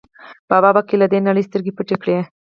بابا 0.49 0.69
په 0.77 0.81
کې 0.87 0.95
له 1.01 1.07
دې 1.11 1.19
نړۍ 1.27 1.43
سترګې 1.49 1.75
پټې 1.77 1.95
کړې. 2.01 2.15